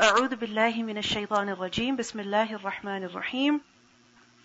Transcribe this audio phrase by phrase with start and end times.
[0.00, 3.60] أعوذ بالله من الشيطان الرجيم بسم الله الرحمن الرحيم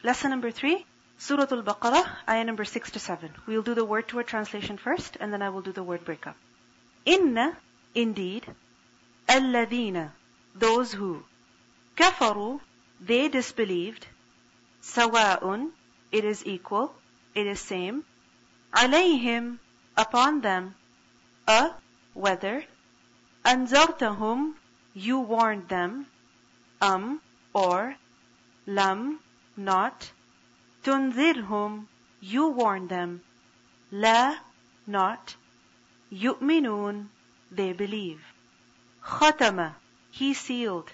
[0.04, 0.86] Lesson number three,
[1.18, 3.32] Surah Al-Baqarah, ayah number six to seven.
[3.48, 6.06] We'll do the word to word translation first, and then I will do the word
[6.06, 6.36] breakup.
[7.06, 7.58] Inna,
[7.96, 8.46] indeed,
[9.28, 10.12] الذين,
[10.54, 11.24] those who,
[11.96, 12.60] كفروا,
[13.02, 14.06] they disbelieved,
[14.84, 15.72] سواء,
[16.12, 16.94] it is equal,
[17.34, 18.04] it is same,
[18.76, 19.58] عليهم,
[19.98, 20.76] upon them,
[21.48, 21.72] a,
[22.14, 22.64] whether,
[23.44, 24.54] أنذرتهم,
[24.95, 26.07] you warned them,
[26.81, 27.21] um,
[27.55, 27.97] or,
[28.67, 29.19] lam,
[29.57, 30.11] not,
[30.85, 31.87] tunzirhum,
[32.21, 33.23] you warn them,
[33.91, 34.37] la,
[34.87, 35.35] not,
[36.11, 37.07] yu'minun,
[37.51, 38.21] they believe.
[39.03, 39.75] Khatama,
[40.11, 40.91] he sealed,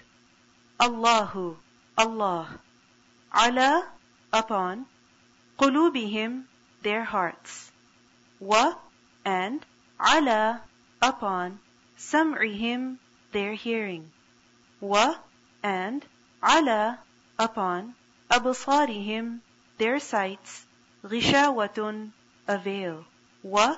[0.79, 1.57] Allahu,
[1.97, 2.59] Allah,
[3.33, 3.87] ala,
[4.31, 4.85] upon,
[5.59, 6.43] qulubihim,
[6.81, 7.71] their hearts,
[8.39, 8.75] wa,
[9.25, 9.65] and,
[9.99, 10.61] ala,
[11.01, 11.59] upon,
[11.97, 12.97] sam'ihim,
[13.31, 14.11] their hearing.
[14.79, 15.15] Wa
[15.61, 16.05] and
[16.43, 16.99] ala
[17.37, 17.95] upon
[18.29, 19.39] absarihim
[19.77, 20.65] their sights
[21.03, 22.11] ghishawatun
[22.47, 23.05] a veil.
[23.43, 23.77] Wa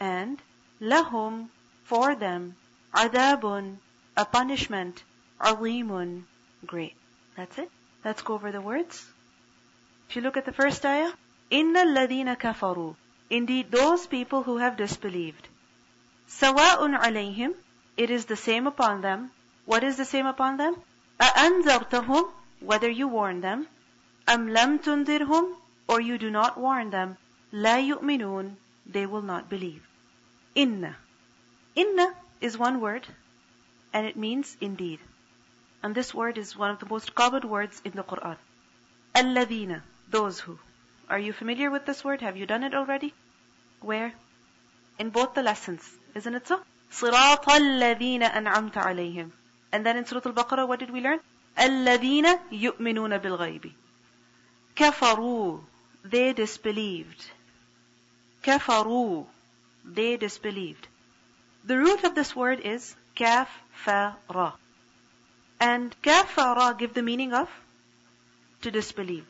[0.00, 0.40] and
[0.80, 1.48] lahum
[1.84, 2.56] for them
[2.94, 3.76] adabun
[4.16, 5.02] a punishment
[5.40, 6.24] alimun
[6.66, 6.94] great.
[7.36, 7.70] That's it.
[8.04, 9.06] Let's go over the words.
[10.08, 11.12] If you look at the first ayah,
[11.50, 12.94] إِنَّ الَّذِينَ كَفَرُوا
[13.30, 15.48] Indeed, those people who have disbelieved.
[16.28, 17.54] Sawa'un عَلَيْهِمْ
[17.95, 19.31] it is the same upon them
[19.65, 20.75] what is the same upon them
[21.19, 23.67] أأنذرتهم whether you warn them
[24.27, 25.55] أَمْ لَمْ تُنذِرْهُمْ
[25.87, 27.17] Or you do not warn them,
[27.53, 29.87] لَا يُؤْمِنُونَ They will not believe.
[30.53, 30.97] Inna.
[31.75, 33.07] Inna is one word,
[33.93, 34.99] and it means indeed.
[35.81, 38.35] And this word is one of the most common words in the Quran.
[39.15, 40.59] الَّذِينَ Those who.
[41.09, 42.19] Are you familiar with this word?
[42.19, 43.13] Have you done it already?
[43.79, 44.13] Where?
[44.99, 45.89] In both the lessons.
[46.15, 46.59] Isn't it so?
[46.91, 49.31] صِرَاطَ الَّذِينَ أَنْعَمْتَ عَلَيْهِمْ
[49.71, 51.19] And then in Surah Al-Baqarah, what did we learn?
[51.57, 53.71] الَّذِينَ يُؤْمِنُونَ بِالْغَيْبِ
[54.77, 55.59] كفروا
[56.03, 57.31] they disbelieved
[58.43, 59.25] كفروا
[59.83, 60.87] they disbelieved
[61.63, 64.53] the root of this word is كفر
[65.59, 67.49] and كفر give the meaning of
[68.61, 69.25] to disbelieve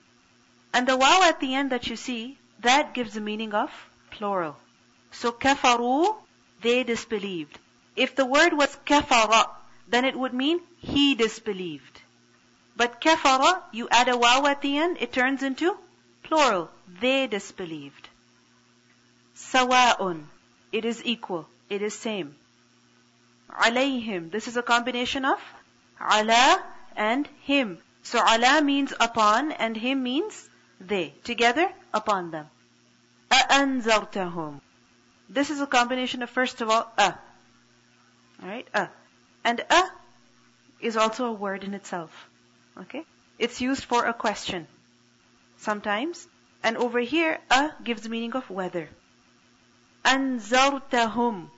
[0.74, 3.72] and the waw at the end that you see that gives the meaning of
[4.12, 4.58] plural
[5.12, 6.21] so كفروا
[6.62, 7.60] they disbelieved
[7.96, 9.48] if the word was كفر
[9.88, 12.02] then it would mean he disbelieved
[12.78, 15.76] but kafara, you add a waw at the end, it turns into
[16.22, 16.70] plural.
[17.02, 18.08] They disbelieved.
[19.36, 20.28] Sawa'un.
[20.72, 21.48] It is equal.
[21.70, 22.36] It is same.
[23.50, 24.30] Alayhim.
[24.30, 25.40] This is a combination of
[26.00, 26.64] ala
[26.96, 27.80] and him.
[28.04, 30.48] So ala means upon and him means
[30.80, 31.16] they.
[31.24, 32.48] Together, upon them.
[33.32, 34.62] A'anzartahum.
[35.30, 37.14] This is a combination of first of all, a.
[38.42, 38.90] Alright, a.
[39.44, 39.84] And a
[40.80, 42.12] is also a word in itself.
[42.78, 43.04] Okay?
[43.40, 44.68] It's used for a question.
[45.58, 46.28] Sometimes.
[46.64, 48.90] And over here, a gives the meaning of whether.
[50.06, 51.50] أنذرتهم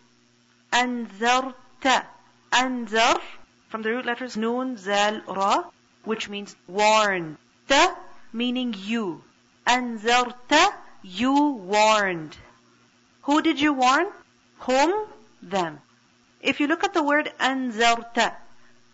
[0.73, 2.05] أنذرت
[2.51, 3.21] أنذر
[3.69, 5.63] from the root letters nun, zal, ra,
[6.03, 7.37] which means warn.
[7.67, 7.95] Ta
[8.33, 9.23] meaning you.
[9.67, 10.73] أنذرت
[11.03, 12.35] you warned.
[13.23, 14.07] Who did you warn?
[14.59, 15.07] Whom?
[15.41, 15.79] Them.
[16.41, 18.35] If you look at the word أنذرت,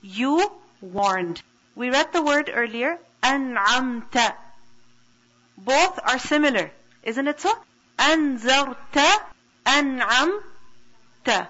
[0.02, 0.52] you
[0.82, 1.42] warned.
[1.76, 4.34] We read the word earlier, أنعمت.
[5.58, 6.72] Both are similar,
[7.04, 7.52] isn't it so?
[7.98, 9.22] أنذرت,
[9.66, 11.48] أنعمت.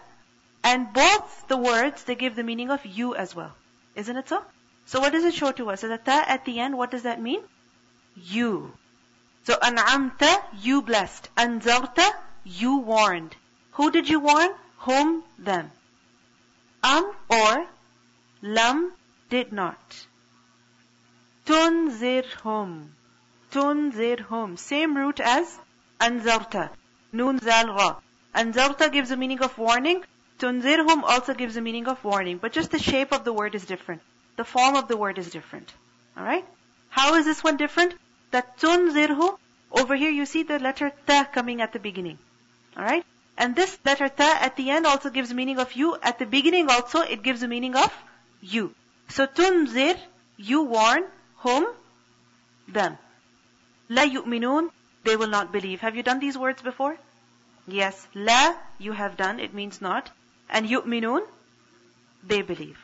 [0.63, 3.55] And both the words, they give the meaning of you as well.
[3.95, 4.43] Isn't it so?
[4.85, 5.81] So what does it show to us?
[5.81, 7.41] So the ta at the end, what does that mean?
[8.15, 8.73] You.
[9.43, 11.29] So أنعمت, you blessed.
[11.35, 12.13] أنذرت,
[12.44, 13.36] you warned.
[13.72, 14.50] Who did you warn?
[14.78, 15.22] Whom?
[15.38, 15.70] Them.
[16.82, 17.66] Am or
[18.42, 18.92] lam
[19.28, 20.06] did not.
[21.46, 22.88] Tunzirhum.
[23.52, 24.58] Tunzirhum.
[24.58, 25.58] Same root as
[26.00, 26.70] anzarta.
[27.12, 27.96] Nun zal ra.
[28.34, 30.04] Anzarta gives the meaning of warning.
[30.38, 32.38] Tunzirhum also gives the meaning of warning.
[32.38, 34.00] But just the shape of the word is different.
[34.36, 35.72] The form of the word is different.
[36.16, 36.46] Alright?
[36.88, 37.94] How is this one different?
[38.30, 39.38] That tunzirhu,
[39.72, 42.18] over here you see the letter ta coming at the beginning.
[42.76, 43.04] Alright?
[43.36, 45.96] And this letter ta at the end also gives meaning of you.
[46.02, 47.92] At the beginning also it gives the meaning of
[48.40, 48.74] you.
[49.08, 49.98] So tunzir,
[50.36, 51.04] you warn.
[51.38, 51.66] Whom?
[52.68, 52.98] Them.
[53.88, 54.68] La yu'minun,
[55.04, 55.80] they will not believe.
[55.80, 56.96] Have you done these words before?
[57.66, 58.06] Yes.
[58.14, 60.10] La, you have done, it means not.
[60.48, 61.22] And yu'minun,
[62.22, 62.78] they believe.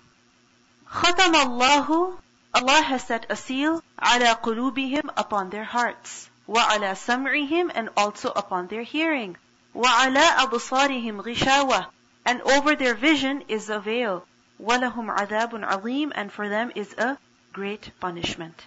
[0.88, 2.18] Khatam Allahu,
[2.54, 6.30] Allah has set a seal, ala qulubihim, upon their hearts.
[6.46, 9.36] Wa ala sam'ihim, and also upon their hearing.
[9.75, 11.88] Wa ala absarihim ghishawa,
[12.25, 14.25] and over their vision is a veil.
[14.62, 17.18] وَلَهُمْ عَذَابٌ عَظِيمٌ And for them is a
[17.51, 18.63] great punishment.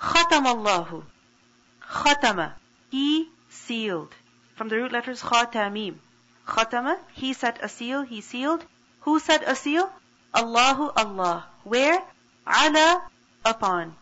[0.00, 1.02] ختم الله
[1.82, 2.52] ختم
[2.90, 4.14] He sealed.
[4.56, 5.96] From the root letters خاتميم.
[6.46, 8.64] ختم He set a seal, He sealed.
[9.00, 9.90] Who set a seal?
[10.34, 11.46] Allahu Allah.
[11.64, 12.02] Where?
[12.46, 13.02] على
[13.44, 13.94] upon.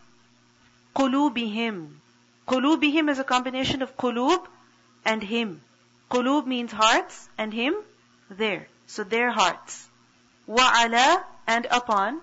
[0.95, 1.89] قلوبهم
[2.47, 4.45] قلوبهم is a combination of قلوب
[5.05, 5.61] and him.
[6.11, 7.75] قلوب means hearts and him
[8.29, 8.67] there.
[8.87, 9.87] So their hearts.
[10.47, 12.21] وعلى and upon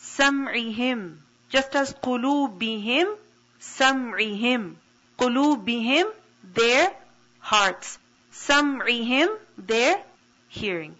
[0.00, 1.16] سمعهم
[1.50, 3.16] just as قلوبهم
[3.60, 4.76] سمعهم
[5.18, 6.06] قلوبهم
[6.54, 6.92] their
[7.40, 7.98] hearts
[8.32, 9.28] سمعهم
[9.58, 10.02] their
[10.48, 10.94] hearing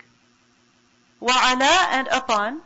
[1.21, 2.61] وعلى and upon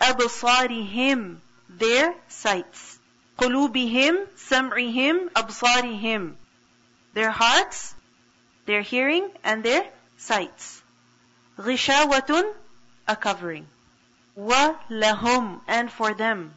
[0.00, 1.36] أبصارهم
[1.68, 2.98] their sights
[3.38, 6.34] قلوبهم سمعهم أبصارهم
[7.14, 7.94] their hearts
[8.70, 9.86] their hearing and their
[10.16, 10.82] sights
[11.58, 12.54] غشاوة
[13.08, 13.66] a covering
[14.36, 16.54] وَلَهُمْ and for them.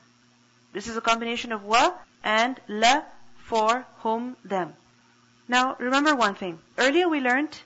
[0.74, 3.04] This is a combination of wa and la
[3.46, 4.74] for whom them.
[5.48, 6.60] Now remember one thing.
[6.78, 7.58] Earlier we learned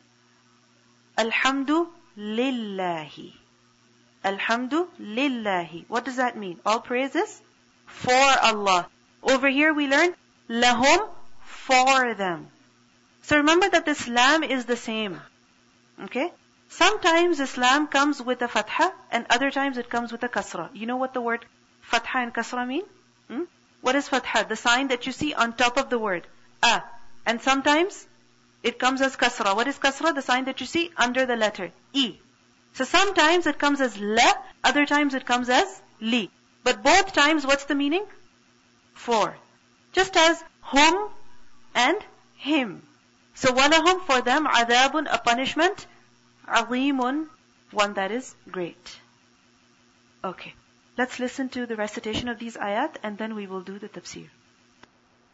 [1.17, 1.87] Alhamdu
[2.17, 3.33] lillahi.
[4.23, 5.85] Alhamdu lillahi.
[5.87, 6.59] What does that mean?
[6.65, 7.41] All praises
[7.87, 8.87] for Allah.
[9.23, 10.15] Over here we learned
[10.47, 11.09] lahum
[11.43, 12.47] for them.
[13.28, 15.20] So remember that this lam is the same.
[16.04, 16.32] Okay?
[16.70, 20.70] Sometimes Islam comes with a fatha and other times it comes with a kasra.
[20.72, 21.44] You know what the word
[21.82, 22.84] fatha and kasra mean?
[23.30, 23.42] Hmm?
[23.82, 24.46] What is fatha?
[24.48, 26.26] The sign that you see on top of the word.
[26.62, 26.82] A.
[27.26, 28.06] And sometimes
[28.62, 29.54] it comes as kasra.
[29.54, 30.14] What is kasra?
[30.14, 31.70] The sign that you see under the letter.
[31.92, 32.16] E.
[32.72, 34.32] So sometimes it comes as la,
[34.64, 36.30] other times it comes as li.
[36.64, 38.06] But both times what's the meaning?
[38.94, 39.36] For.
[39.92, 41.10] Just as hum
[41.74, 41.98] and
[42.38, 42.82] him.
[43.37, 45.87] So walahum for them adabun, a punishment
[46.47, 47.27] عظيم,
[47.71, 48.99] one that is great.
[50.23, 50.53] Okay.
[50.97, 54.29] Let's listen to the recitation of these ayat and then we will do the tafsir.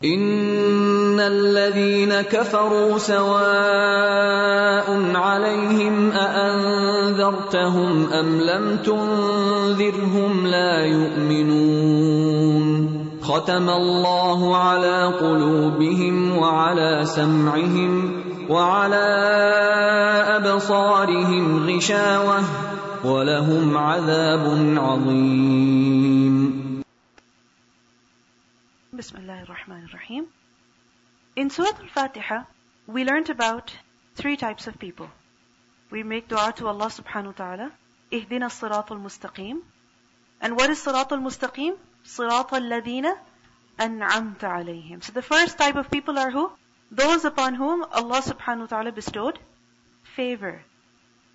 [0.03, 12.72] إن الذين كفروا سواء عليهم أأنذرتهم أم لم تنذرهم لا يؤمنون
[13.24, 17.92] ختم الله على قلوبهم وعلى سمعهم
[18.50, 19.06] وعلى
[20.36, 22.40] أبصارهم غشاوة
[23.04, 24.44] ولهم عذاب
[24.78, 26.34] عظيم
[28.92, 30.26] بسم الله الرحمن الرحيم
[31.36, 32.44] In Surah Al-Fatiha,
[32.86, 33.72] we learned about
[34.14, 35.08] three types of people.
[35.90, 37.70] We make dua to Allah subhanahu wa ta'ala.
[38.12, 39.62] اهدنا الصراط المستقيم.
[40.42, 41.74] And what is صراط المستقيم?
[42.05, 43.15] صراط الذين
[43.79, 45.03] أنعمت عليهم.
[45.03, 46.51] So the first type of people are who?
[46.91, 49.39] Those upon whom Allah subhanahu wa ta'ala bestowed
[50.15, 50.61] favor.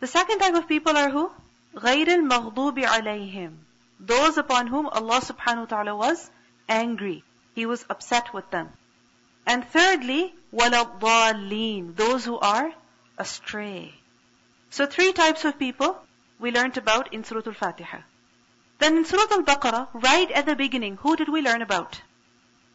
[0.01, 1.31] The second type of people are who?
[1.77, 3.53] غَيْرِ الْمَغْضُوبِ عَلَيْهِمْ
[4.01, 6.31] Those upon whom Allah subhanahu wa ta'ala was
[6.69, 7.25] angry.
[7.55, 8.69] He was upset with them.
[9.47, 12.73] And thirdly, وَلَضَّالِّينَ Those who are
[13.19, 13.95] astray.
[14.71, 15.97] So three types of people
[16.39, 18.01] we learnt about in Surah Al-Fatiha.
[18.80, 22.02] Then in Surah Al-Baqarah, right at the beginning, who did we learn about?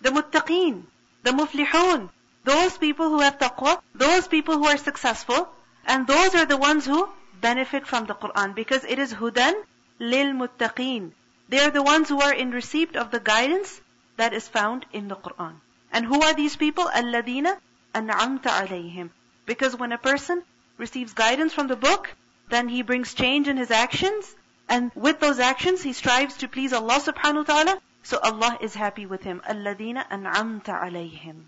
[0.03, 0.85] The muttaqeen,
[1.23, 2.11] the muflihun,
[2.45, 5.49] those people who have taqwa, those people who are successful,
[5.87, 7.09] and those are the ones who
[7.41, 9.55] benefit from the Quran because it is hudan
[9.99, 11.13] lil muttaqeen.
[11.49, 13.81] They are the ones who are in receipt of the guidance
[14.17, 15.55] that is found in the Quran.
[15.91, 16.85] And who are these people?
[16.85, 17.57] Alladina
[17.95, 19.11] an'amta alayhim.
[19.47, 20.43] Because when a person
[20.77, 22.15] receives guidance from the book,
[22.51, 24.35] then he brings change in his actions,
[24.69, 28.75] and with those actions he strives to please Allah subhanahu wa ta'ala, so Allah is
[28.75, 29.41] happy with him.
[29.49, 31.45] Alladina an'amta alayhim.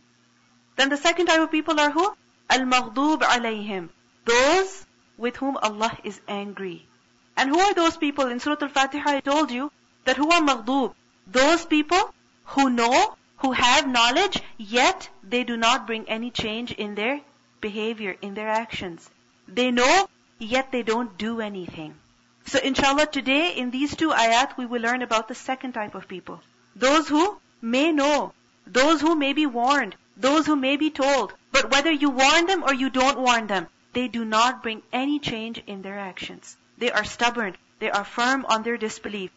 [0.77, 2.15] Then the second type of people are who?
[2.51, 3.89] Al-Maghdub alayhim.
[4.25, 4.87] Those
[5.19, 6.87] with whom Allah is angry.
[7.37, 8.27] And who are those people?
[8.27, 9.71] In Surah Al-Fatiha I told you
[10.05, 10.95] that who are Maghdub?
[11.27, 16.95] Those people who know, who have knowledge, yet they do not bring any change in
[16.95, 17.21] their
[17.61, 19.11] behavior, in their actions.
[19.49, 20.09] They know,
[20.39, 21.95] yet they don't do anything.
[22.47, 26.07] So inshallah today in these two ayat we will learn about the second type of
[26.07, 26.41] people.
[26.77, 28.33] Those who may know,
[28.67, 32.63] those who may be warned, those who may be told, but whether you warn them
[32.63, 36.57] or you don't warn them, they do not bring any change in their actions.
[36.79, 37.57] They are stubborn.
[37.81, 39.33] They are firm on their disbelief.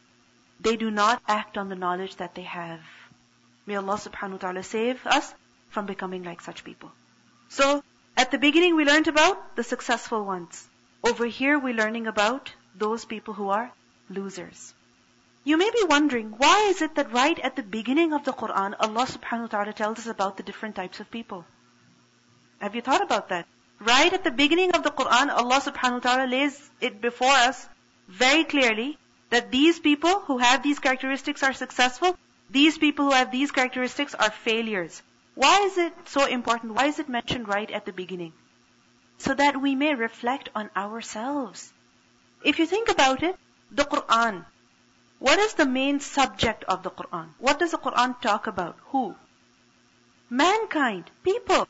[0.59, 2.81] They do not act on the knowledge that they have.
[3.65, 5.33] May Allah subhanahu wa ta'ala save us
[5.69, 6.91] from becoming like such people.
[7.49, 7.83] So,
[8.15, 10.67] at the beginning we learned about the successful ones.
[11.03, 13.71] Over here we're learning about those people who are
[14.09, 14.73] losers.
[15.43, 18.75] You may be wondering, why is it that right at the beginning of the Quran,
[18.79, 21.45] Allah subhanahu wa ta'ala tells us about the different types of people?
[22.59, 23.47] Have you thought about that?
[23.79, 27.67] Right at the beginning of the Quran, Allah subhanahu wa ta'ala lays it before us
[28.07, 28.97] very clearly
[29.29, 32.17] That these people who have these characteristics are successful,
[32.49, 35.01] these people who have these characteristics are failures.
[35.35, 36.73] Why is it so important?
[36.73, 38.33] Why is it mentioned right at the beginning?
[39.19, 41.71] So that we may reflect on ourselves.
[42.43, 43.35] If you think about it,
[43.69, 44.45] the Quran,
[45.19, 47.29] what is the main subject of the Quran?
[47.37, 48.77] What does the Quran talk about?
[48.91, 49.15] Who?
[50.29, 51.67] Mankind, people.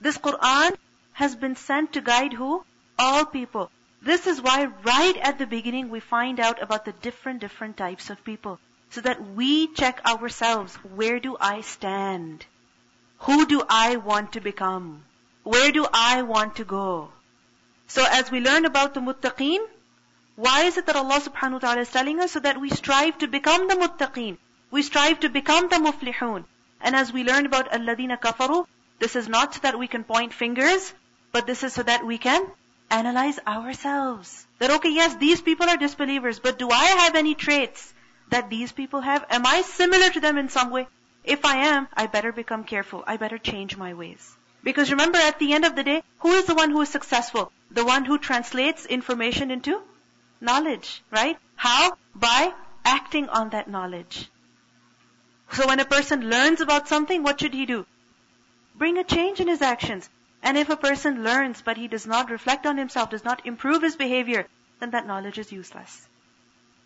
[0.00, 0.76] This Quran
[1.12, 2.64] has been sent to guide who?
[2.98, 3.70] All people.
[4.00, 8.10] This is why right at the beginning we find out about the different, different types
[8.10, 8.58] of people.
[8.90, 10.74] So that we check ourselves.
[10.76, 12.44] Where do I stand?
[13.18, 15.04] Who do I want to become?
[15.44, 17.10] Where do I want to go?
[17.86, 19.60] So as we learn about the muttaqeen,
[20.36, 22.32] why is it that Allah subhanahu wa ta'ala is telling us?
[22.32, 24.38] So that we strive to become the muttaqeen.
[24.70, 26.44] We strive to become the muflihun.
[26.80, 28.66] And as we learn about alladina kafaru,
[28.98, 30.94] this is not so that we can point fingers,
[31.32, 32.46] but this is so that we can
[32.90, 34.46] analyze ourselves.
[34.58, 37.92] That okay, yes, these people are disbelievers, but do I have any traits
[38.30, 39.26] that these people have?
[39.28, 40.88] Am I similar to them in some way?
[41.24, 43.04] If I am, I better become careful.
[43.06, 44.34] I better change my ways.
[44.64, 47.52] Because remember, at the end of the day, who is the one who is successful?
[47.70, 49.82] The one who translates information into
[50.41, 51.37] knowledge, right?
[51.55, 51.97] How?
[52.15, 52.53] By
[52.85, 54.29] acting on that knowledge.
[55.51, 57.85] So when a person learns about something, what should he do?
[58.75, 60.09] Bring a change in his actions.
[60.43, 63.81] And if a person learns but he does not reflect on himself, does not improve
[63.81, 64.47] his behavior,
[64.79, 66.07] then that knowledge is useless.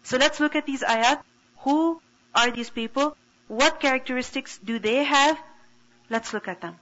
[0.04, 1.22] So let's look at these ayat.
[1.60, 2.02] Who
[2.34, 3.18] are these people?
[3.48, 5.38] What characteristics do they have?
[6.10, 6.76] Let's look at them.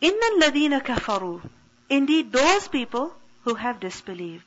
[0.00, 1.40] Inna الَّذِينَ kafaru.
[1.88, 4.44] Indeed, those people who have disbelieved.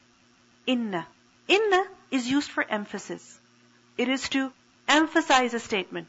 [0.67, 1.07] Inna.
[1.49, 3.39] Inna is used for emphasis.
[3.99, 4.53] It is to
[4.89, 6.09] emphasize a statement.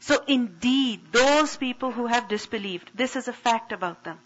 [0.00, 4.18] So indeed, those people who have disbelieved, this is a fact about them.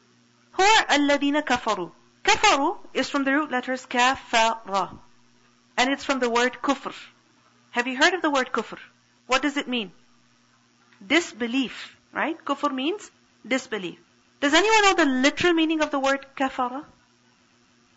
[0.53, 1.93] Who are alladina kafaru?
[2.25, 4.99] Kafaru is from the root letters kafara.
[5.77, 6.95] And it's from the word kufr.
[7.71, 8.79] Have you heard of the word kufr?
[9.29, 9.93] What does it mean?
[11.07, 12.37] Disbelief, right?
[12.45, 13.11] Kufr means
[13.47, 13.99] disbelief.
[14.41, 16.85] Does anyone know the literal meaning of the word kafara?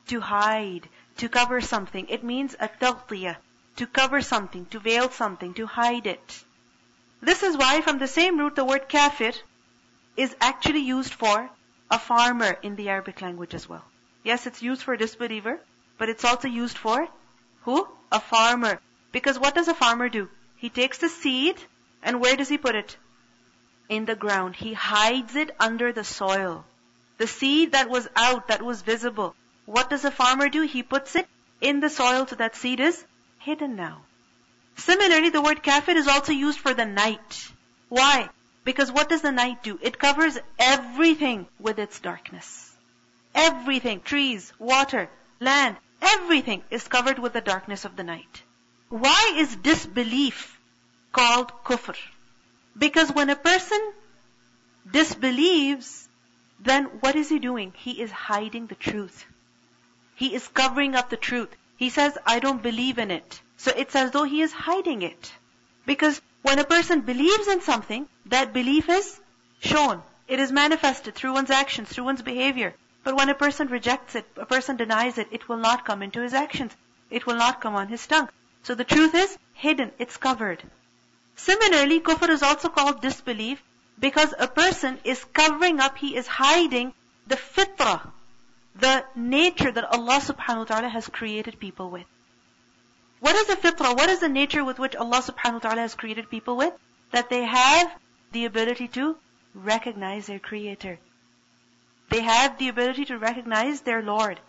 [0.10, 0.88] To hide,
[1.18, 2.08] to cover something.
[2.10, 3.38] It means a taghtiyah,
[3.78, 6.44] to cover something, to veil something, to hide it.
[7.22, 9.34] This is why from the same root the word kafir
[10.18, 11.50] is actually used for
[11.90, 13.86] a farmer in the Arabic language as well.
[14.24, 15.60] Yes, it's used for a disbeliever,
[15.98, 17.08] but it's also used for
[17.64, 17.88] who?
[18.12, 18.80] A farmer.
[19.12, 20.30] Because what does a farmer do?
[20.58, 21.58] He takes the seed
[22.02, 22.98] and where does he put it?
[23.90, 24.56] In the ground.
[24.56, 26.66] He hides it under the soil.
[27.18, 29.36] The seed that was out, that was visible.
[29.72, 30.64] What does a farmer do?
[30.64, 31.30] He puts it
[31.62, 33.06] in the soil so that seed is
[33.40, 34.02] hidden now.
[34.76, 37.50] Similarly, the word kafir is also used for the night.
[37.88, 38.28] Why?
[38.66, 39.80] Because what does the night do?
[39.82, 42.76] It covers everything with its darkness.
[43.34, 45.10] Everything, trees, water,
[45.40, 48.44] land, everything is covered with the darkness of the night.
[48.90, 50.60] Why is disbelief
[51.14, 51.96] called kufr?
[52.78, 53.94] Because when a person
[54.92, 56.10] disbelieves,
[56.60, 57.72] then what is he doing?
[57.78, 59.26] He is hiding the truth.
[60.22, 61.50] He is covering up the truth.
[61.78, 63.42] He says, I don't believe in it.
[63.58, 65.34] So it's as though he is hiding it.
[65.88, 69.20] Because when a person believes in something, that belief is
[69.62, 70.04] shown.
[70.28, 72.76] It is manifested through one's actions, through one's behavior.
[73.04, 76.22] But when a person rejects it, a person denies it, it will not come into
[76.22, 76.72] his actions.
[77.10, 78.30] It will not come on his tongue.
[78.62, 80.62] So the truth is hidden, it's covered.
[81.36, 83.64] Similarly, kufr is also called disbelief
[84.00, 86.94] because a person is covering up, he is hiding
[87.26, 88.12] the fitrah,
[88.76, 92.06] the nature that Allah subhanahu wa ta'ala has created people with.
[93.20, 93.96] What is the fitrah?
[93.96, 96.74] What is the nature with which Allah subhanahu wa ta'ala has created people with?
[97.12, 97.92] That they have
[98.32, 99.18] the ability to
[99.54, 100.98] recognize their creator.
[102.10, 104.40] They have the ability to recognize their Lord.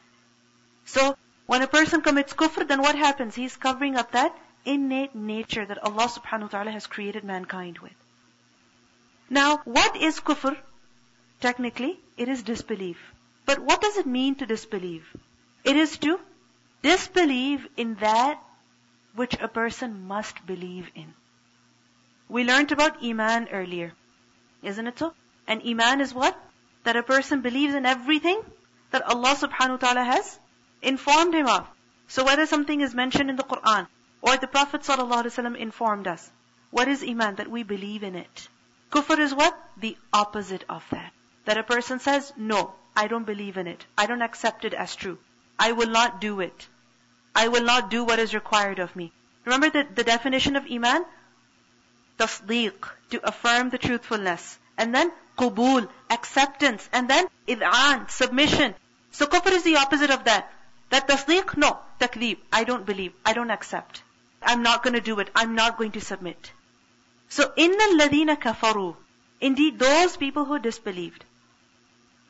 [0.84, 3.34] So, when a person commits kufr, then what happens?
[3.34, 7.92] He's covering up that innate nature that Allah subhanahu wa ta'ala has created mankind with.
[9.28, 10.56] Now, what is kufr?
[11.40, 12.98] Technically, it is disbelief.
[13.44, 15.08] But what does it mean to disbelieve?
[15.64, 16.18] It is to
[16.82, 18.40] disbelieve in that
[19.14, 21.12] which a person must believe in.
[22.28, 23.92] We learned about Iman earlier.
[24.62, 25.12] Isn't it so?
[25.46, 26.36] And Iman is what?
[26.84, 28.40] That a person believes in everything
[28.90, 30.38] that Allah subhanahu wa ta'ala has
[30.80, 31.68] informed him of.
[32.08, 33.86] So whether something is mentioned in the Quran
[34.20, 36.30] or the Prophet sallallahu alaihi wasallam informed us,
[36.70, 37.36] what is Iman?
[37.36, 38.48] That we believe in it.
[38.90, 39.58] Kufr is what?
[39.78, 41.12] The opposite of that.
[41.44, 43.84] That a person says, no, I don't believe in it.
[43.96, 45.18] I don't accept it as true.
[45.58, 46.68] I will not do it.
[47.34, 49.12] I will not do what is required of me.
[49.44, 51.04] Remember the, the definition of Iman?
[52.18, 54.58] Tasdeeq, to affirm the truthfulness.
[54.76, 56.88] And then qubul, acceptance.
[56.92, 58.74] And then id'an, submission.
[59.10, 60.52] So kufr is the opposite of that.
[60.90, 61.78] That tasdeeq, no.
[62.00, 64.02] Takdeeb, I don't believe, I don't accept.
[64.42, 66.52] I'm not going to do it, I'm not going to submit.
[67.28, 68.96] So, inna ladina kafaru.
[69.40, 71.24] Indeed, those people who disbelieved.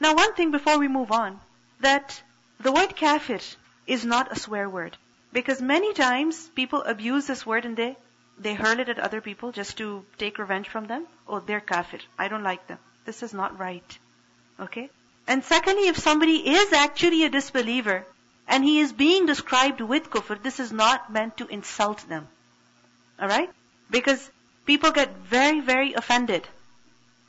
[0.02, 1.38] Now one thing before we move on,
[1.78, 2.20] that
[2.58, 3.38] the word kafir
[3.86, 4.96] is not a swear word.
[5.32, 7.96] Because many times people abuse this word and they,
[8.36, 11.06] they hurl it at other people just to take revenge from them.
[11.28, 12.00] Oh, they're kafir.
[12.18, 12.80] I don't like them.
[13.04, 13.98] This is not right.
[14.58, 14.90] Okay?
[15.28, 18.04] And secondly, if somebody is actually a disbeliever
[18.48, 22.26] and he is being described with kufr, this is not meant to insult them.
[23.20, 23.50] Alright?
[23.88, 24.30] Because
[24.66, 26.48] people get very, very offended.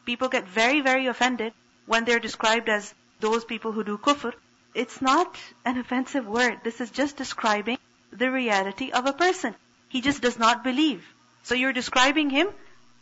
[0.07, 1.53] People get very, very offended
[1.86, 4.32] when they're described as those people who do kufr.
[4.74, 6.60] It's not an offensive word.
[6.62, 7.78] This is just describing
[8.12, 9.54] the reality of a person.
[9.88, 11.04] He just does not believe.
[11.42, 12.48] So you're describing him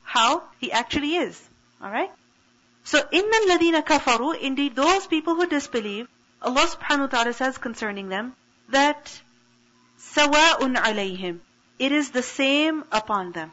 [0.03, 1.41] how he actually is.
[1.83, 2.11] Alright?
[2.85, 6.09] So, inna ladina kafaru, indeed those people who disbelieve,
[6.41, 8.35] Allah subhanahu wa ta'ala says concerning them,
[8.69, 9.21] that
[9.99, 11.41] sawa'un alayhim.
[11.79, 13.53] It is the same upon them.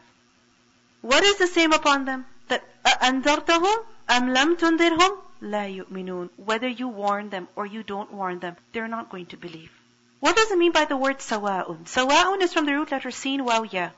[1.01, 2.25] What is the same upon them?
[2.47, 8.39] That أَأَنذَرْتَهُمْ أَمْ لَمْ تُنذِرْهُمْ لَا يُؤْمِنُونَ Whether you warn them or you don't warn
[8.39, 9.71] them, they're not going to believe.
[10.19, 11.85] What does it mean by the word sawa'un?
[11.85, 13.89] Sawa'un is from the root letter sin, waw, ya.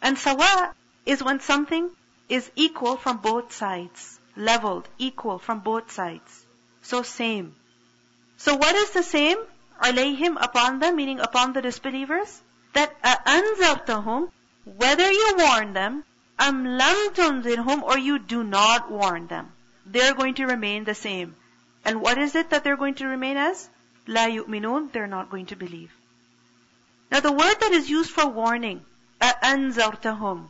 [0.00, 1.90] And sawa is when something
[2.28, 4.18] is equal from both sides.
[4.36, 6.46] Leveled, equal from both sides.
[6.82, 7.54] So same.
[8.38, 9.38] So what is the same?
[9.82, 12.40] Alayhim upon them, meaning upon the disbelievers?
[12.72, 14.30] That أَأَنذَرْتَهُمْ
[14.64, 16.04] Whether you warn them,
[16.38, 19.52] am lam tunzirhum or you do not warn them.
[19.88, 21.34] They're going to remain the same.
[21.84, 23.68] And what is it that they're going to remain as?
[24.06, 25.92] La yu'minun, they're not going to believe.
[27.10, 28.84] Now the word that is used for warning,
[29.20, 30.48] أَأَنذَرْتَهُمْ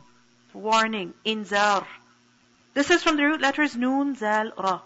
[0.53, 1.85] Warning, inzar.
[2.73, 4.79] This is from the root letters noon, zal, ra.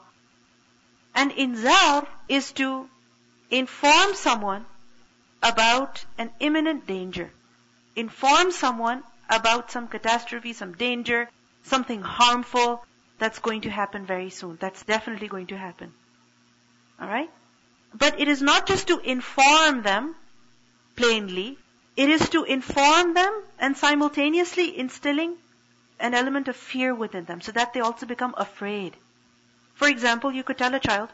[1.13, 2.89] And inzar is to
[3.51, 4.65] inform someone
[5.41, 7.31] about an imminent danger.
[7.95, 11.29] Inform someone about some catastrophe, some danger,
[11.63, 12.83] something harmful
[13.18, 14.56] that's going to happen very soon.
[14.60, 15.92] That's definitely going to happen.
[17.00, 17.30] Alright?
[17.94, 20.14] But it is not just to inform them
[20.96, 21.58] plainly,
[21.96, 25.36] it is to inform them and simultaneously instilling
[26.00, 28.96] an element of fear within them so that they also become afraid.
[29.74, 31.08] For example, you could tell a child,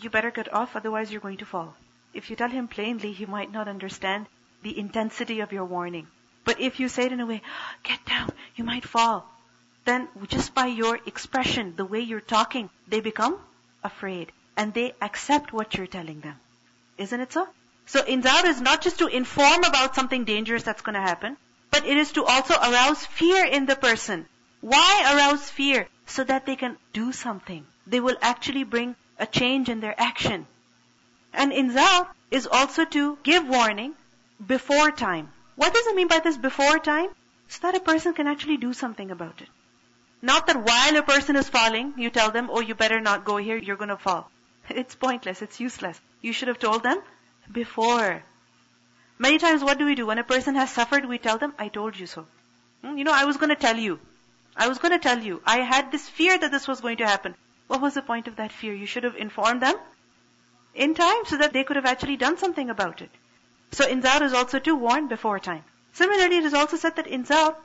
[0.00, 1.74] you better get off, otherwise you're going to fall.
[2.14, 4.26] If you tell him plainly, he might not understand
[4.62, 6.06] the intensity of your warning.
[6.44, 7.42] But if you say it in a way,
[7.82, 9.28] get down, you might fall,
[9.84, 13.38] then just by your expression, the way you're talking, they become
[13.82, 14.32] afraid.
[14.56, 16.36] And they accept what you're telling them.
[16.96, 17.48] Isn't it so?
[17.86, 21.36] So inzar is not just to inform about something dangerous that's going to happen,
[21.70, 24.26] but it is to also arouse fear in the person.
[24.60, 25.88] Why arouse fear?
[26.06, 27.66] So that they can do something.
[27.86, 30.46] They will actually bring a change in their action.
[31.32, 33.94] And inzar is also to give warning
[34.46, 35.30] before time.
[35.56, 37.10] What does it mean by this before time?
[37.48, 39.48] So that a person can actually do something about it.
[40.22, 43.36] Not that while a person is falling, you tell them, oh, you better not go
[43.36, 44.30] here, you're gonna fall.
[44.70, 46.00] It's pointless, it's useless.
[46.22, 47.00] You should have told them
[47.52, 48.22] before.
[49.18, 50.06] Many times what do we do?
[50.06, 52.26] When a person has suffered, we tell them, I told you so.
[52.82, 52.96] Hmm?
[52.98, 53.98] You know, I was gonna tell you.
[54.56, 55.42] I was gonna tell you.
[55.44, 57.34] I had this fear that this was going to happen.
[57.66, 58.74] What was the point of that fear?
[58.74, 59.76] You should have informed them
[60.74, 63.10] in time so that they could have actually done something about it.
[63.72, 65.64] So inzar is also to warn before time.
[65.92, 67.56] Similarly, it is also said that inzar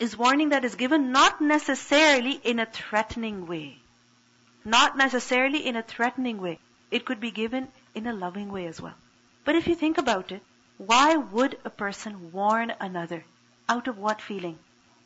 [0.00, 3.76] is warning that is given not necessarily in a threatening way.
[4.64, 6.58] Not necessarily in a threatening way.
[6.90, 8.94] It could be given in a loving way as well.
[9.44, 10.42] But if you think about it,
[10.78, 13.24] why would a person warn another?
[13.68, 14.58] Out of what feeling?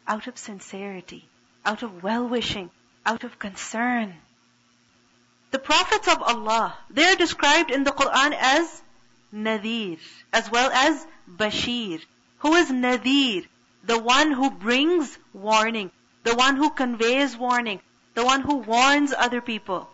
[0.07, 1.25] Out of sincerity,
[1.67, 2.71] out of well-wishing,
[3.05, 4.15] out of concern.
[5.51, 8.83] The prophets of Allah, they're described in the Quran as
[9.33, 9.97] Nadir,
[10.33, 12.01] as well as Bashir.
[12.39, 13.43] Who is Nadir?
[13.87, 15.91] The one who brings warning,
[16.23, 17.83] the one who conveys warning,
[18.15, 19.91] the one who warns other people.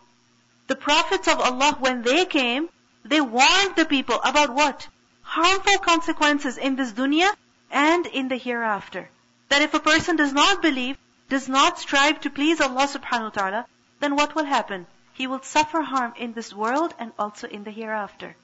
[0.69, 2.69] The prophets of Allah, when they came,
[3.05, 4.87] they warned the people about what?
[5.23, 7.35] Harmful consequences in this dunya
[7.73, 9.11] and in the hereafter.
[9.49, 10.97] That if a person does not believe,
[11.29, 13.67] does not strive to please Allah subhanahu wa ta'ala,
[13.99, 14.87] then what will happen?
[15.15, 18.37] He will suffer harm in this world and also in the hereafter.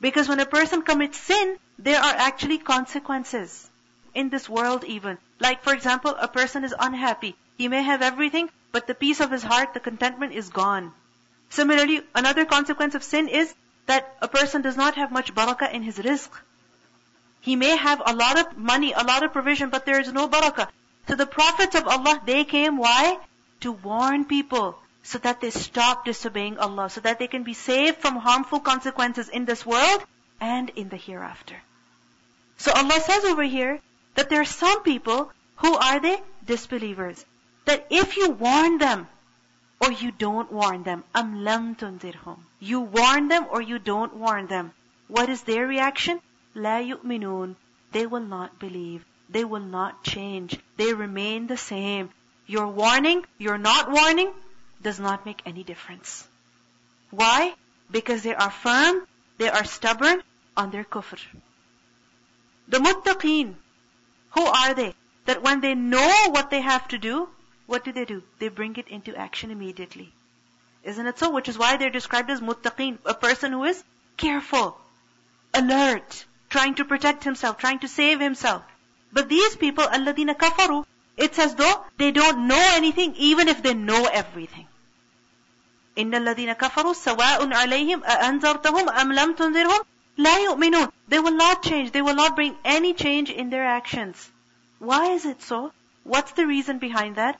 [0.00, 3.69] Because when a person commits sin, there are actually consequences
[4.14, 5.18] in this world even.
[5.38, 7.36] Like for example, a person is unhappy.
[7.56, 10.92] He may have everything, but the peace of his heart, the contentment is gone.
[11.50, 13.52] Similarly, another consequence of sin is
[13.86, 16.30] that a person does not have much barakah in his rizq.
[17.40, 20.28] He may have a lot of money, a lot of provision, but there is no
[20.28, 20.68] barakah.
[21.08, 23.18] So the prophets of Allah, they came, why?
[23.60, 27.98] To warn people so that they stop disobeying Allah, so that they can be saved
[27.98, 30.04] from harmful consequences in this world
[30.40, 31.56] and in the hereafter.
[32.58, 33.80] So Allah says over here
[34.14, 36.20] that there are some people who are they?
[36.46, 37.24] Disbelievers.
[37.66, 39.06] That if you warn them,
[39.80, 42.38] or you don't warn them, tundirhum.
[42.60, 44.72] You warn them or you don't warn them.
[45.08, 46.20] What is their reaction?
[46.54, 47.56] La yu'minun.
[47.92, 49.04] They will not believe.
[49.30, 50.58] They will not change.
[50.76, 52.10] They remain the same.
[52.46, 54.32] Your warning, your not warning,
[54.82, 56.26] does not make any difference.
[57.10, 57.54] Why?
[57.90, 59.06] Because they are firm,
[59.38, 60.22] they are stubborn
[60.56, 61.18] on their kufr.
[62.68, 63.54] The muttaqeen,
[64.31, 64.93] who are they?
[65.25, 67.29] That when they know what they have to do,
[67.65, 68.23] what do they do?
[68.39, 70.11] They bring it into action immediately.
[70.83, 71.31] Isn't it so?
[71.31, 73.83] Which is why they're described as muttaqeen, a person who is
[74.17, 74.77] careful,
[75.53, 78.61] alert, trying to protect himself, trying to save himself.
[79.11, 80.85] But these people, alladina kafaru,
[81.17, 84.67] it's as though they don't know anything even if they know everything.
[85.97, 89.79] إن الذين كفروا سواء عليهم أأنذرتهم أم لم تنذرهم
[90.17, 90.91] لا يؤمنون.
[91.07, 91.91] They will not change.
[91.91, 94.31] They will not bring any change in their actions.
[94.79, 95.71] Why is it so?
[96.03, 97.39] What's the reason behind that?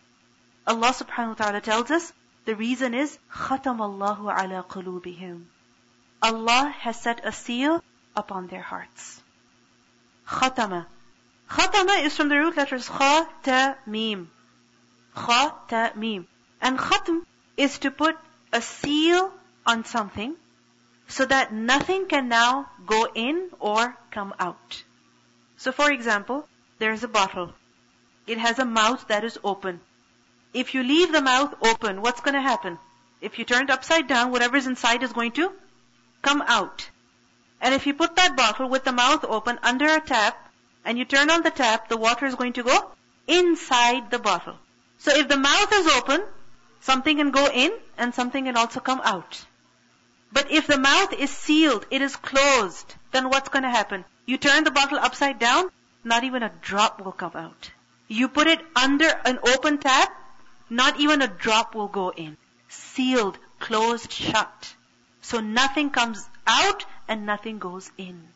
[0.68, 2.12] Allah subhanahu wa ta'ala tells us
[2.46, 5.46] the reason is ختم الله على قلوبهم.
[6.22, 7.84] Allah has set a seal
[8.16, 9.22] upon their hearts.
[10.28, 10.86] ختم.
[11.50, 14.30] ختم is from the root letters kha, ta, mim.
[15.14, 16.28] Kha, ta, mim.
[16.62, 17.26] And khatm
[17.58, 18.18] is to put
[18.52, 19.32] a seal
[19.66, 20.36] on something
[21.11, 24.83] so that nothing can now go in or come out.
[25.57, 26.47] So for example,
[26.79, 27.53] there's a bottle.
[28.27, 29.81] It has a mouth that is open.
[30.55, 32.79] If you leave the mouth open, what's going to happen?
[33.21, 35.53] If you turn it upside down, whatever's inside is going to
[36.23, 36.89] come out.
[37.61, 40.51] And if you put that bottle with the mouth open under a tap,
[40.85, 42.91] and you turn on the tap, the water is going to go
[43.27, 44.57] inside the bottle.
[44.99, 46.23] So if the mouth is open,
[46.81, 49.45] something can go in and something can also come out.
[50.32, 54.04] But if the mouth is sealed, it is closed, then what's going to happen?
[54.26, 55.70] You turn the bottle upside down,
[56.04, 57.72] not even a drop will come out.
[58.08, 60.12] You put it under an open tap,
[60.70, 62.38] not even a drop will go in.
[62.68, 64.74] Sealed, closed, shut.
[65.22, 68.28] So nothing comes out and nothing goes in.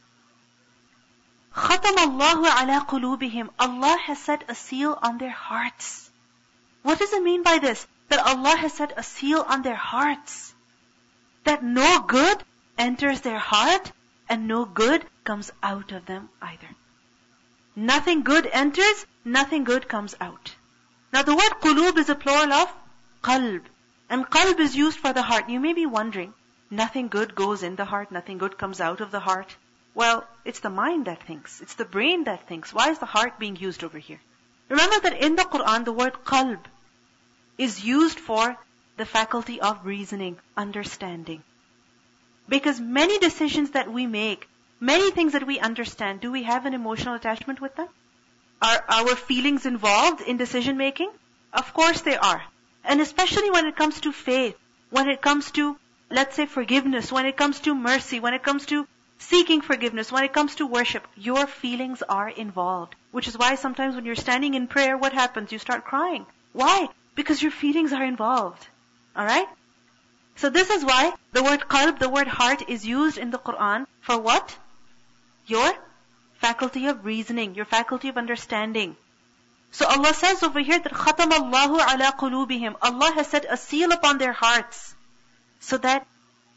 [1.53, 3.49] ختم الله على قلوبهم.
[3.59, 6.09] Allah has set a seal on their hearts.
[6.83, 7.85] What does it mean by this?
[8.07, 10.52] That Allah has set a seal on their hearts.
[11.44, 12.42] That no good
[12.76, 13.92] enters their heart
[14.28, 16.68] and no good comes out of them either.
[17.76, 20.54] Nothing good enters, nothing good comes out.
[21.12, 22.72] Now the word qulub is a plural of
[23.22, 23.62] qalb.
[24.08, 25.48] And qalb is used for the heart.
[25.48, 26.34] You may be wondering,
[26.70, 29.56] nothing good goes in the heart, nothing good comes out of the heart.
[29.94, 31.60] Well, it's the mind that thinks.
[31.60, 32.72] It's the brain that thinks.
[32.72, 34.20] Why is the heart being used over here?
[34.68, 36.60] Remember that in the Quran, the word qalb
[37.58, 38.56] is used for
[38.96, 41.42] the faculty of reasoning, understanding.
[42.48, 46.74] Because many decisions that we make, many things that we understand, do we have an
[46.74, 47.88] emotional attachment with them?
[48.62, 51.10] Are our feelings involved in decision making?
[51.52, 52.42] Of course they are.
[52.84, 54.56] And especially when it comes to faith,
[54.90, 55.76] when it comes to,
[56.10, 58.86] let's say, forgiveness, when it comes to mercy, when it comes to
[59.18, 62.94] seeking forgiveness, when it comes to worship, your feelings are involved.
[63.10, 65.50] Which is why sometimes when you're standing in prayer, what happens?
[65.50, 66.26] You start crying.
[66.52, 66.88] Why?
[67.14, 68.68] Because your feelings are involved.
[69.16, 69.48] Alright?
[70.36, 73.86] So this is why the word qalb, the word heart is used in the Quran
[74.00, 74.56] for what?
[75.46, 75.72] Your
[76.34, 78.96] faculty of reasoning, your faculty of understanding.
[79.70, 82.76] So Allah says over here that khatam Allahu ala qulubihim.
[82.82, 84.94] Allah has set a seal upon their hearts
[85.60, 86.06] so that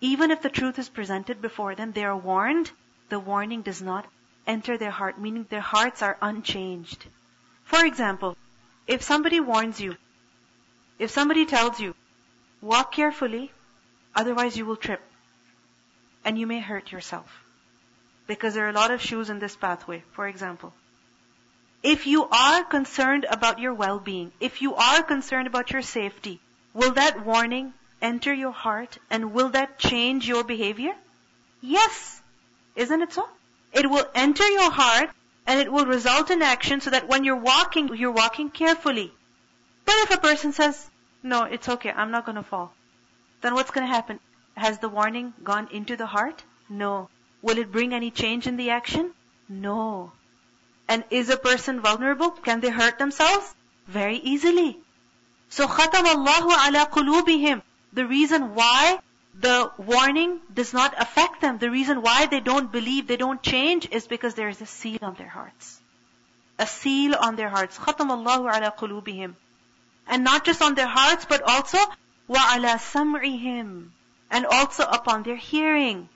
[0.01, 2.71] even if the truth is presented before them, they are warned,
[3.09, 4.05] the warning does not
[4.45, 7.05] enter their heart, meaning their hearts are unchanged.
[7.63, 8.37] For example,
[8.87, 9.95] if somebody warns you,
[10.99, 11.95] if somebody tells you,
[12.61, 13.51] walk carefully,
[14.15, 15.01] otherwise you will trip,
[16.25, 17.43] and you may hurt yourself.
[18.27, 20.73] Because there are a lot of shoes in this pathway, for example.
[21.83, 26.39] If you are concerned about your well-being, if you are concerned about your safety,
[26.73, 30.93] will that warning enter your heart and will that change your behavior?
[31.61, 32.19] Yes.
[32.75, 33.27] Isn't it so?
[33.73, 35.09] It will enter your heart
[35.45, 39.11] and it will result in action so that when you're walking, you're walking carefully.
[39.85, 40.89] But if a person says,
[41.27, 42.73] no, it's okay, I'm not gonna fall,
[43.41, 44.19] then what's gonna happen?
[44.55, 46.43] Has the warning gone into the heart?
[46.69, 47.09] No.
[47.41, 49.11] Will it bring any change in the action?
[49.47, 50.11] No.
[50.87, 52.31] And is a person vulnerable?
[52.31, 53.53] Can they hurt themselves?
[53.87, 54.79] Very easily.
[55.49, 57.61] So khatam Allahu ala qulubihim.
[57.93, 58.99] The reason why
[59.33, 63.87] the warning does not affect them, the reason why they don't believe, they don't change
[63.91, 65.79] is because there is a seal on their hearts.
[66.57, 67.77] A seal on their hearts.
[67.77, 69.35] khatam Allahu ala qulubihim.
[70.07, 71.77] And not just on their hearts, but also
[72.27, 73.89] wa ala sam'ihim.
[74.29, 76.09] And also upon their hearing.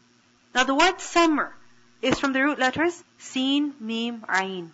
[0.54, 1.52] Now the word samr,
[2.02, 4.74] is from the root letters Seen, Mim, Ain.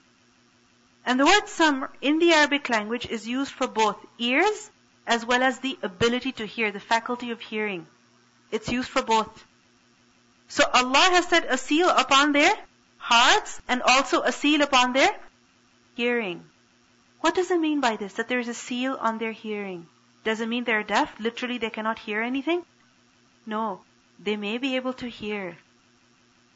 [1.05, 4.71] And the word samr in the Arabic language is used for both ears
[5.05, 7.87] as well as the ability to hear, the faculty of hearing.
[8.51, 9.45] It's used for both.
[10.49, 12.53] So Allah has set a seal upon their
[12.97, 15.13] hearts and also a seal upon their
[15.95, 16.43] hearing.
[17.21, 18.13] What does it mean by this?
[18.13, 19.87] That there is a seal on their hearing.
[20.23, 21.19] Does it mean they're deaf?
[21.19, 22.63] Literally they cannot hear anything?
[23.45, 23.81] No.
[24.19, 25.57] They may be able to hear.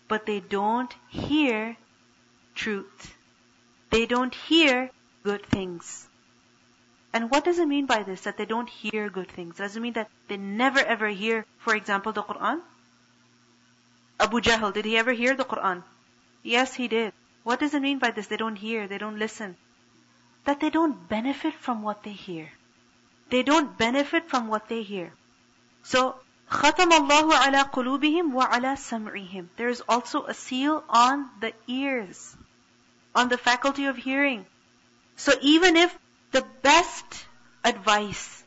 [0.07, 1.77] But they don't hear
[2.55, 3.15] truth.
[3.89, 4.89] They don't hear
[5.23, 6.07] good things.
[7.13, 8.21] And what does it mean by this?
[8.21, 9.57] That they don't hear good things?
[9.57, 12.61] Does it mean that they never ever hear, for example, the Quran?
[14.19, 15.83] Abu Jahl, did he ever hear the Quran?
[16.43, 17.13] Yes, he did.
[17.43, 18.27] What does it mean by this?
[18.27, 19.57] They don't hear, they don't listen
[20.44, 22.50] That they don't benefit from what they hear.
[23.30, 25.12] They don't benefit from what they hear.
[25.82, 26.14] So,
[26.50, 29.48] ختم الله على قلوبهم وعلى سمعهم.
[29.56, 32.36] There is also a seal on the ears,
[33.14, 34.46] on the faculty of hearing.
[35.16, 35.96] So even if
[36.30, 37.26] the best
[37.64, 38.44] advice,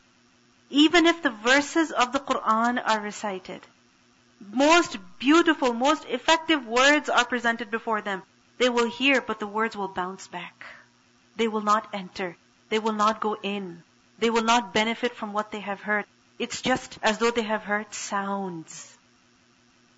[0.70, 3.60] even if the verses of the Quran are recited,
[4.52, 8.22] most beautiful, most effective words are presented before them,
[8.58, 10.64] they will hear, but the words will bounce back.
[11.35, 12.37] They will not enter.
[12.69, 13.83] They will not go in.
[14.19, 16.05] They will not benefit from what they have heard.
[16.39, 18.97] It's just as though they have heard sounds.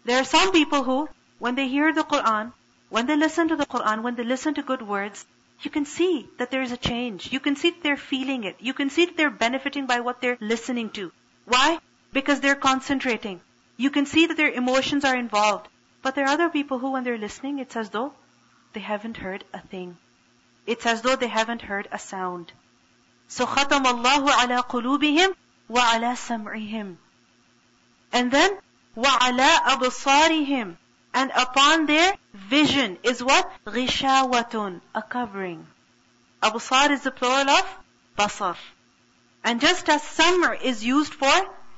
[0.05, 2.53] There are some people who, when they hear the Quran,
[2.89, 5.25] when they listen to the Quran, when they listen to good words,
[5.61, 7.31] you can see that there is a change.
[7.31, 8.55] You can see that they're feeling it.
[8.59, 11.11] You can see that they're benefiting by what they're listening to.
[11.45, 11.79] Why?
[12.13, 13.41] Because they're concentrating.
[13.75, 15.67] You can see that their emotions are involved.
[16.01, 18.13] But there are other people who, when they're listening, it's as though
[18.73, 19.97] they haven't heard a thing.
[20.66, 22.52] It's as though they haven't heard a sound.
[23.28, 25.34] So ختم الله على قلوبهم
[25.70, 26.96] وعلى سمعهم.
[28.12, 28.58] And then
[28.96, 30.76] وعلى أبصارهم.
[31.14, 33.50] And upon their vision is what?
[33.66, 35.66] غشاوة, a covering.
[36.42, 37.66] Absar is the plural of
[38.18, 38.56] basar.
[39.44, 41.32] And just as samr is used for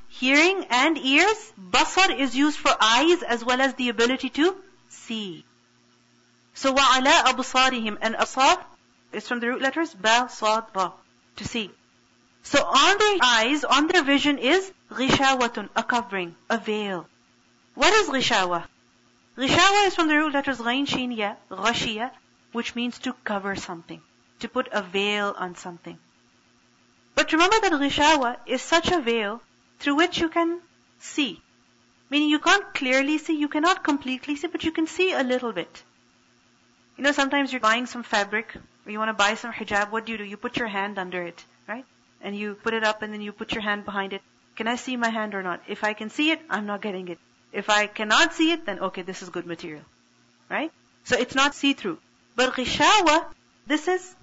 [0.08, 4.56] hearing and ears, basar is used for eyes as well as the ability to
[4.88, 5.44] see.
[6.54, 8.62] So وَعَلَىٰ أَبْصَارِهِمْ And absar
[9.11, 10.93] it's from the root letters ba, sad, ba.
[11.37, 11.71] To see.
[12.43, 17.07] So on their eyes, on their vision is غشاوة, a covering, a veil.
[17.75, 18.65] What is ghishawa?
[19.37, 21.35] Ghishawa is from the root letters Ghain Shin Ya,
[22.51, 24.01] which means to cover something,
[24.39, 25.97] to put a veil on something.
[27.15, 29.41] But remember that Ghishawa is such a veil
[29.79, 30.61] through which you can
[30.99, 31.41] see.
[32.09, 35.53] Meaning you can't clearly see, you cannot completely see, but you can see a little
[35.53, 35.83] bit.
[36.97, 38.55] You know, sometimes you're buying some fabric
[38.91, 40.23] you want to buy some hijab, what do you do?
[40.23, 41.85] You put your hand under it, right?
[42.21, 44.21] And you put it up and then you put your hand behind it.
[44.55, 45.61] Can I see my hand or not?
[45.67, 47.19] If I can see it, I'm not getting it.
[47.51, 49.83] If I cannot see it, then okay, this is good material.
[50.49, 50.71] Right?
[51.03, 51.97] So it's not see-through.
[52.35, 53.25] But ghishawa,
[53.67, 54.15] this is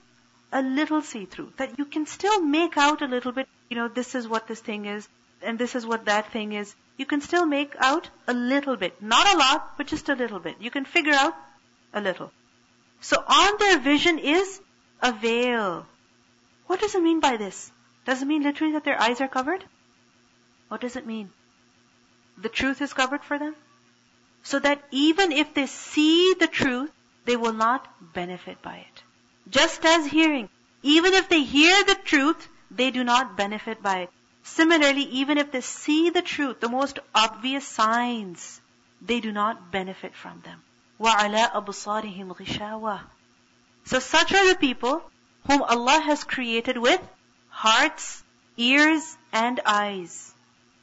[0.52, 1.52] a little see-through.
[1.56, 4.60] That you can still make out a little bit, you know, this is what this
[4.60, 5.08] thing is,
[5.42, 6.74] and this is what that thing is.
[6.96, 9.02] You can still make out a little bit.
[9.02, 10.56] Not a lot, but just a little bit.
[10.60, 11.34] You can figure out
[11.92, 12.30] a little.
[13.00, 14.60] So on their vision is
[15.00, 15.86] a veil.
[16.66, 17.70] What does it mean by this?
[18.04, 19.64] Does it mean literally that their eyes are covered?
[20.68, 21.30] What does it mean?
[22.38, 23.54] The truth is covered for them?
[24.42, 26.90] So that even if they see the truth,
[27.24, 29.02] they will not benefit by it.
[29.48, 30.48] Just as hearing.
[30.82, 34.10] Even if they hear the truth, they do not benefit by it.
[34.42, 38.60] Similarly, even if they see the truth, the most obvious signs,
[39.02, 40.62] they do not benefit from them.
[40.99, 42.99] وَعَلَىٰ أَبْصَارِهِمْ غِشَاوَةٌ
[43.85, 45.01] So such are the people
[45.47, 47.01] whom Allah has created with
[47.49, 48.23] hearts,
[48.57, 50.33] ears, and eyes.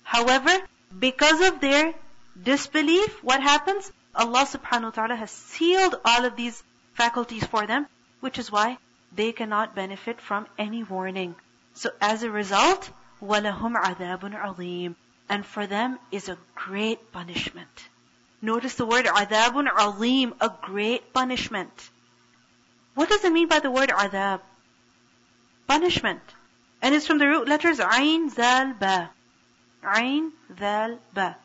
[0.03, 0.51] However,
[0.99, 1.95] because of their
[2.43, 3.93] disbelief, what happens?
[4.15, 6.63] Allah subhanahu wa ta'ala has sealed all of these
[6.95, 7.87] faculties for them,
[8.21, 8.79] which is why
[9.15, 11.35] they cannot benefit from any warning.
[11.75, 12.91] So as a result,
[13.23, 14.95] وَلَهُمْ عَذَابٌ عَظِيمٌ
[15.29, 17.89] And for them is a great punishment.
[18.44, 21.72] Notice the word adabun azim, a great punishment.
[22.94, 24.42] What does it mean by the word adab?
[25.66, 26.22] Punishment.
[26.82, 29.12] And it's from the root letters ayn, zal, ba.
[29.82, 31.38] Ayn, zal, ba.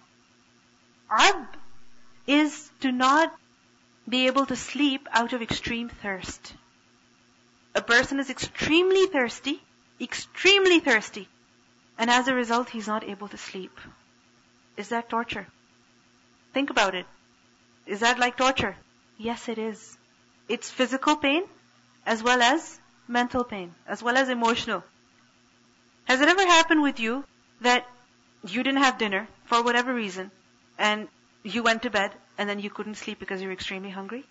[1.09, 1.47] Ab
[2.27, 3.33] is to not
[4.09, 6.53] be able to sleep out of extreme thirst.
[7.77, 9.63] A person is extremely thirsty,
[10.01, 11.29] extremely thirsty,
[11.97, 13.79] and as a result he's not able to sleep.
[14.77, 15.47] Is that torture?
[16.53, 17.07] Think about it.
[17.87, 18.77] Is that like torture?
[19.19, 19.97] Yes, it is.
[20.49, 21.45] It's physical pain
[22.07, 24.83] as well as mental pain, as well as emotional.
[26.07, 27.25] Has it ever happened with you
[27.61, 27.87] that
[28.47, 30.31] you didn't have dinner for whatever reason
[30.79, 31.09] and
[31.43, 34.25] you went to bed and then you couldn't sleep because you were extremely hungry?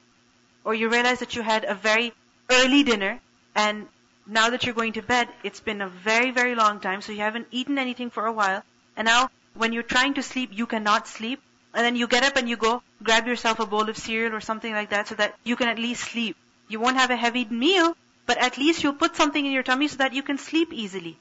[0.64, 2.14] Or you realize that you had a very
[2.50, 3.20] early dinner
[3.56, 3.88] and
[4.28, 7.20] now that you're going to bed, it's been a very, very long time, so you
[7.20, 8.62] haven't eaten anything for a while,
[8.96, 11.42] and now when you're trying to sleep, you cannot sleep,
[11.78, 14.42] and then you get up and you go grab yourself a bowl of cereal or
[14.42, 16.36] something like that so that you can at least sleep.
[16.68, 19.88] You won't have a heavy meal, but at least you'll put something in your tummy
[19.88, 21.20] so that you can sleep easily.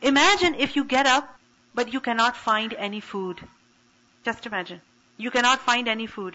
[0.00, 1.38] Imagine if you get up,
[1.74, 3.42] but you cannot find any food.
[4.24, 4.80] Just imagine.
[5.18, 6.34] You cannot find any food.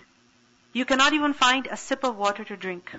[0.72, 2.96] You cannot even find a sip of water to drink.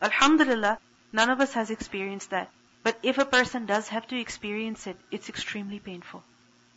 [0.00, 0.78] Alhamdulillah,
[1.12, 2.52] none of us has experienced that.
[2.84, 6.22] But if a person does have to experience it, it's extremely painful.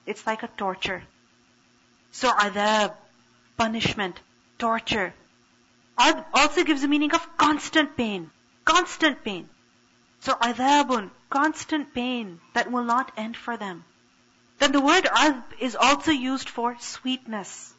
[0.07, 1.03] It's like a torture.
[2.13, 2.93] So adab,
[3.57, 4.19] punishment,
[4.59, 5.13] torture.
[5.97, 8.29] Also gives the meaning of constant pain.
[8.65, 9.49] Constant pain.
[10.19, 13.83] So adabun, constant pain that will not end for them.
[14.59, 17.73] Then the word adb is also used for sweetness.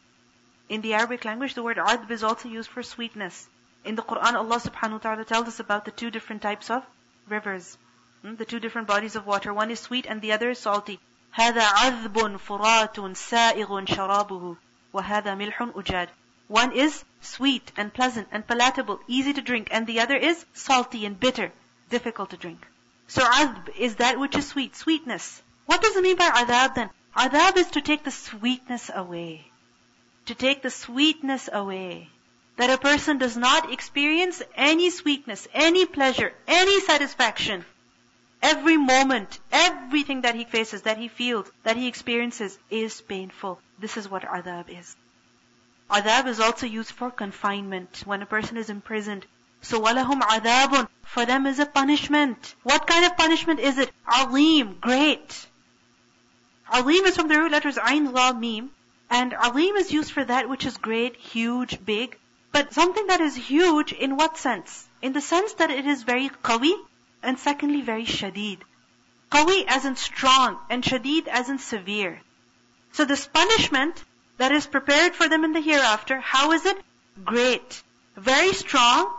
[0.69, 3.49] In the Arabic language, the word adb is also used for sweetness.
[3.85, 6.85] In the Quran, Allah subhanahu wa ta'ala tells us about the two different types of
[7.29, 7.79] rivers.
[8.23, 9.55] Hmm, the two different bodies of water.
[9.55, 10.99] One is sweet and the other is salty.
[11.34, 14.56] هذا عذب فرات سائغ شرابه
[14.94, 16.10] وهذا ملح أجاد
[16.48, 21.06] One is sweet and pleasant and palatable, easy to drink, and the other is salty
[21.06, 21.52] and bitter,
[21.90, 22.66] difficult to drink.
[23.08, 25.42] So adb is that which is sweet, sweetness.
[25.66, 26.90] What does it mean by adab then?
[27.16, 29.46] Adab is to take the sweetness away.
[30.26, 32.10] To take the sweetness away.
[32.58, 37.66] That a person does not experience any sweetness, any pleasure, any satisfaction.
[38.45, 43.59] Every moment, everything that he faces, that he feels, that he experiences is painful.
[43.79, 44.95] This is what adab is.
[45.91, 49.25] Adab is also used for confinement, when a person is imprisoned.
[49.63, 52.55] So walahum adabun, for them is a punishment.
[52.65, 53.91] What kind of punishment is it?
[54.07, 55.47] Azim, great.
[56.71, 58.71] Azim is from the root letters Ain, La, Mim.
[59.09, 62.19] And Azim is used for that which is great, huge, big.
[62.53, 64.87] But something that is huge in what sense?
[65.01, 66.75] In the sense that it is very qawi,
[67.25, 68.59] and secondly very shadid.
[69.31, 72.21] Qawi as in strong, and shadid as in severe.
[72.93, 74.05] So this punishment
[74.39, 76.77] that is prepared for them in the hereafter, how is it?
[77.25, 77.83] Great.
[78.17, 79.13] Very strong,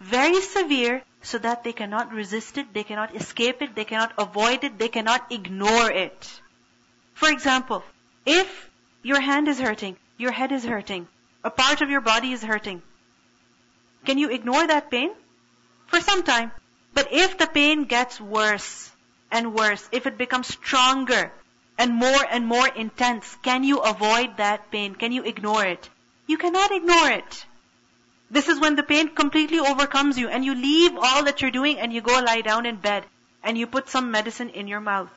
[0.00, 4.64] very severe, so that they cannot resist it, they cannot escape it, they cannot avoid
[4.64, 6.40] it, they cannot ignore it.
[7.14, 7.82] For example,
[8.26, 8.70] if
[9.02, 11.08] your hand is hurting, your head is hurting,
[11.42, 12.82] a part of your body is hurting,
[14.04, 15.10] can you ignore that pain?
[15.86, 16.52] For some time.
[16.94, 18.90] But if the pain gets worse
[19.30, 21.32] and worse, if it becomes stronger,
[21.78, 23.36] and more and more intense.
[23.42, 24.94] Can you avoid that pain?
[24.94, 25.88] Can you ignore it?
[26.26, 27.46] You cannot ignore it.
[28.30, 31.78] This is when the pain completely overcomes you and you leave all that you're doing
[31.78, 33.04] and you go lie down in bed
[33.42, 35.10] and you put some medicine in your mouth.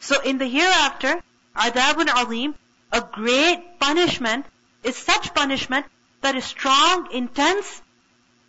[0.00, 1.20] So in the hereafter,
[1.56, 2.54] adabun azim,
[2.92, 4.46] a great punishment
[4.84, 5.86] is such punishment
[6.20, 7.82] that is strong, intense,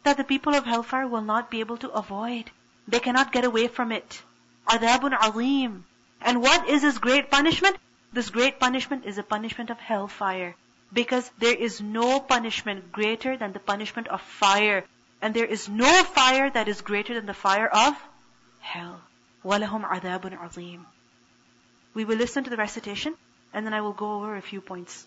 [0.07, 2.51] that the people of hellfire will not be able to avoid.
[2.89, 4.23] They cannot get away from it.
[4.69, 5.85] Adabun alim.
[6.21, 7.77] And what is this great punishment?
[8.13, 10.55] This great punishment is a punishment of hellfire.
[10.93, 14.85] Because there is no punishment greater than the punishment of fire.
[15.21, 17.95] And there is no fire that is greater than the fire of
[18.61, 19.01] hell.
[19.45, 20.85] وَلَهُمْ عَذَابٌ عَظِيمٌ
[21.95, 23.15] We will listen to the recitation
[23.53, 25.07] and then I will go over a few points.